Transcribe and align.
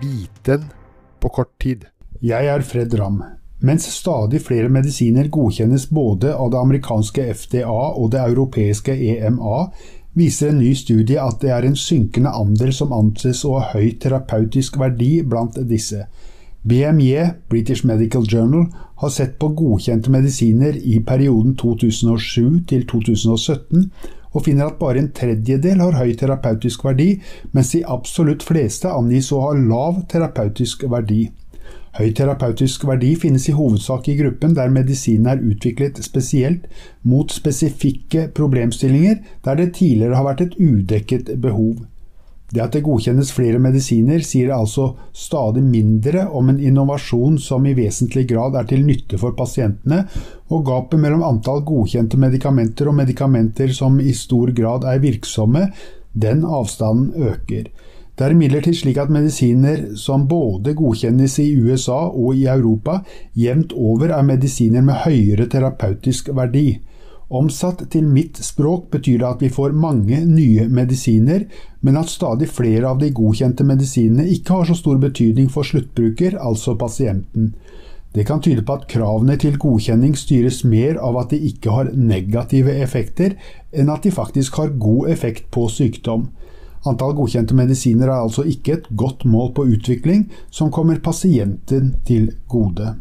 biten 0.00 0.64
på 1.20 1.28
kort 1.28 1.52
tid. 1.62 1.86
Jeg 2.20 2.48
er 2.52 2.64
Fred 2.66 2.94
Ramm. 3.00 3.22
Mens 3.60 3.84
stadig 3.92 4.40
flere 4.40 4.72
medisiner 4.72 5.28
godkjennes 5.28 5.86
både 5.92 6.32
av 6.32 6.50
det 6.52 6.60
amerikanske 6.60 7.26
FDA 7.36 7.68
og 7.68 8.10
det 8.14 8.22
europeiske 8.24 8.94
EMA, 8.96 9.66
viser 10.16 10.50
en 10.50 10.62
ny 10.62 10.72
studie 10.74 11.20
at 11.20 11.38
det 11.42 11.52
er 11.54 11.66
en 11.66 11.76
synkende 11.76 12.32
andel 12.34 12.72
som 12.74 12.94
anses 12.96 13.44
å 13.44 13.58
ha 13.58 13.74
høy 13.74 13.92
terapeutisk 14.00 14.80
verdi 14.80 15.20
blant 15.22 15.60
disse. 15.68 16.06
BMJ, 16.62 17.28
British 17.48 17.84
Medical 17.84 18.24
Journal, 18.24 18.66
har 19.00 19.12
sett 19.12 19.38
på 19.40 19.52
godkjente 19.56 20.10
medisiner 20.12 20.76
i 20.76 20.98
perioden 21.04 21.54
2007 21.56 22.64
til 22.68 22.84
2017, 22.88 23.86
og 24.32 24.44
finner 24.46 24.70
at 24.70 24.78
bare 24.80 25.02
en 25.02 25.10
tredjedel 25.16 25.82
har 25.82 25.98
høy 25.98 26.14
terapeutisk 26.18 26.84
verdi, 26.86 27.10
mens 27.52 27.72
de 27.74 27.84
absolutt 27.86 28.46
fleste 28.46 28.90
angis 28.90 29.32
å 29.32 29.42
ha 29.46 29.52
lav 29.58 30.04
terapeutisk 30.10 30.86
verdi. 30.90 31.28
Høy 31.98 32.12
terapeutisk 32.14 32.84
verdi 32.86 33.16
finnes 33.18 33.48
i 33.50 33.54
hovedsak 33.56 34.06
i 34.08 34.16
gruppen 34.20 34.54
der 34.54 34.70
medisinen 34.70 35.26
er 35.32 35.40
utviklet 35.42 35.98
spesielt 36.06 36.68
mot 37.02 37.32
spesifikke 37.34 38.28
problemstillinger 38.36 39.18
der 39.46 39.58
det 39.58 39.72
tidligere 39.80 40.20
har 40.20 40.28
vært 40.28 40.44
et 40.46 40.60
udekket 40.60 41.32
behov. 41.42 41.80
Det 42.50 42.62
at 42.64 42.74
det 42.74 42.82
godkjennes 42.82 43.30
flere 43.30 43.60
medisiner, 43.62 44.22
sier 44.26 44.50
altså 44.56 44.88
stadig 45.14 45.62
mindre 45.62 46.24
om 46.34 46.50
en 46.50 46.58
innovasjon 46.58 47.38
som 47.38 47.66
i 47.66 47.76
vesentlig 47.78 48.26
grad 48.32 48.58
er 48.58 48.66
til 48.70 48.82
nytte 48.86 49.20
for 49.22 49.36
pasientene, 49.38 50.02
og 50.50 50.64
gapet 50.66 50.98
mellom 50.98 51.22
antall 51.28 51.62
godkjente 51.66 52.18
medikamenter 52.18 52.90
og 52.90 52.98
medikamenter 52.98 53.70
som 53.76 54.00
i 54.02 54.14
stor 54.18 54.50
grad 54.56 54.88
er 54.90 55.02
virksomme, 55.02 55.68
den 56.10 56.42
avstanden 56.42 57.14
øker. 57.30 57.70
Det 58.18 58.26
er 58.26 58.34
imidlertid 58.34 58.76
slik 58.76 58.98
at 59.00 59.12
medisiner 59.14 59.94
som 59.96 60.26
både 60.28 60.74
godkjennes 60.76 61.38
i 61.40 61.54
USA 61.56 62.02
og 62.10 62.34
i 62.36 62.48
Europa, 62.50 62.98
jevnt 63.32 63.72
over 63.72 64.10
er 64.12 64.26
medisiner 64.26 64.82
med 64.84 65.06
høyere 65.06 65.46
terapeutisk 65.48 66.28
verdi. 66.36 66.80
Omsatt 67.30 67.84
til 67.92 68.08
mitt 68.10 68.40
språk 68.42 68.88
betyr 68.90 69.20
det 69.20 69.28
at 69.28 69.42
vi 69.44 69.52
får 69.54 69.76
mange 69.78 70.18
nye 70.26 70.64
medisiner, 70.66 71.44
men 71.80 71.98
at 72.00 72.10
stadig 72.10 72.48
flere 72.50 72.88
av 72.90 72.98
de 72.98 73.12
godkjente 73.14 73.62
medisinene 73.66 74.26
ikke 74.34 74.56
har 74.56 74.66
så 74.66 74.74
stor 74.74 74.98
betydning 74.98 75.46
for 75.52 75.66
sluttbruker, 75.66 76.34
altså 76.42 76.74
pasienten. 76.78 77.52
Det 78.10 78.24
kan 78.26 78.42
tyde 78.42 78.64
på 78.66 78.74
at 78.74 78.88
kravene 78.90 79.36
til 79.38 79.54
godkjenning 79.62 80.16
styres 80.18 80.64
mer 80.66 80.98
av 80.98 81.20
at 81.20 81.30
de 81.30 81.38
ikke 81.52 81.70
har 81.70 81.92
negative 81.94 82.74
effekter, 82.82 83.36
enn 83.70 83.92
at 83.94 84.02
de 84.02 84.10
faktisk 84.10 84.58
har 84.58 84.74
god 84.82 85.12
effekt 85.14 85.46
på 85.54 85.68
sykdom. 85.70 86.26
Antall 86.90 87.14
godkjente 87.14 87.54
medisiner 87.54 88.08
er 88.08 88.24
altså 88.24 88.42
ikke 88.48 88.74
et 88.74 88.90
godt 88.96 89.22
mål 89.28 89.52
på 89.54 89.68
utvikling 89.76 90.26
som 90.50 90.72
kommer 90.74 90.98
pasienten 90.98 91.94
til 92.08 92.32
gode. 92.50 92.96